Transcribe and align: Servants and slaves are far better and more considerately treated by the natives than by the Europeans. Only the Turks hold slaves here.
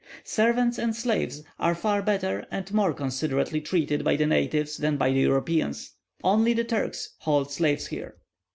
Servants 0.25 0.79
and 0.79 0.95
slaves 0.95 1.43
are 1.59 1.75
far 1.75 2.01
better 2.01 2.47
and 2.49 2.73
more 2.73 2.91
considerately 2.91 3.61
treated 3.61 4.03
by 4.03 4.15
the 4.15 4.25
natives 4.25 4.77
than 4.77 4.97
by 4.97 5.11
the 5.11 5.19
Europeans. 5.19 5.91
Only 6.23 6.53
the 6.55 6.63
Turks 6.63 7.13
hold 7.19 7.51
slaves 7.51 7.85
here. 7.85 8.15